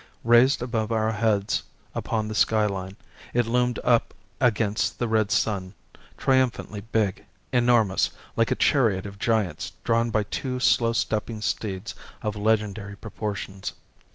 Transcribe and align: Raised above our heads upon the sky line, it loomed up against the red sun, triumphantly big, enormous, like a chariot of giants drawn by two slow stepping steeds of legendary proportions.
Raised 0.23 0.63
above 0.63 0.91
our 0.91 1.11
heads 1.11 1.61
upon 1.93 2.27
the 2.27 2.33
sky 2.33 2.65
line, 2.65 2.95
it 3.35 3.45
loomed 3.45 3.77
up 3.83 4.15
against 4.39 4.97
the 4.97 5.07
red 5.07 5.29
sun, 5.29 5.75
triumphantly 6.17 6.81
big, 6.91 7.23
enormous, 7.53 8.09
like 8.35 8.49
a 8.49 8.55
chariot 8.55 9.05
of 9.05 9.19
giants 9.19 9.73
drawn 9.83 10.09
by 10.09 10.23
two 10.23 10.59
slow 10.59 10.93
stepping 10.93 11.39
steeds 11.39 11.93
of 12.23 12.35
legendary 12.35 12.95
proportions. 12.95 13.73